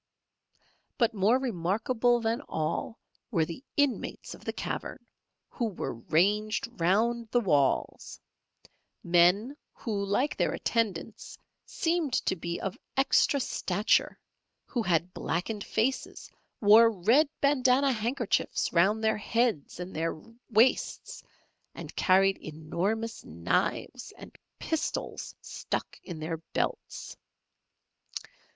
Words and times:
But 0.97 1.13
more 1.13 1.37
remarkable 1.37 2.21
than 2.21 2.41
all 2.49 2.97
were 3.29 3.45
the 3.45 3.63
inmates 3.77 4.33
of 4.33 4.43
the 4.43 4.51
cavern, 4.51 5.05
who 5.47 5.65
were 5.65 5.93
ranged 5.93 6.67
round 6.81 7.27
the 7.29 7.39
walls; 7.39 8.19
men, 9.03 9.55
who 9.73 10.03
like 10.03 10.35
their 10.35 10.53
attendants, 10.53 11.37
seemed 11.67 12.13
to 12.25 12.35
be 12.35 12.59
of 12.59 12.79
extra 12.97 13.39
stature; 13.39 14.17
who 14.65 14.81
had 14.81 15.13
blackened 15.13 15.63
faces, 15.63 16.31
wore 16.61 16.89
red 16.89 17.29
bandanna 17.39 17.91
handkerchiefs 17.91 18.73
round 18.73 19.03
their 19.03 19.17
heads 19.17 19.79
and 19.79 19.95
their 19.95 20.19
waists, 20.49 21.21
and 21.75 21.95
carried 21.95 22.39
enormous 22.39 23.23
knives 23.23 24.11
and 24.17 24.35
pistols 24.57 25.35
stuck 25.41 25.99
in 26.03 26.17
their 26.19 26.37
belts. 26.55 27.15